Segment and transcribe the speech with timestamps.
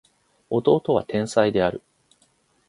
[0.49, 1.83] 弟は天才である